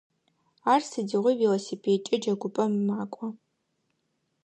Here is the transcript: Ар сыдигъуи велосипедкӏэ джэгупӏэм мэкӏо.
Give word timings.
Ар 0.73 0.81
сыдигъуи 0.89 1.37
велосипедкӏэ 1.41 2.15
джэгупӏэм 2.21 2.71
мэкӏо. 2.85 3.27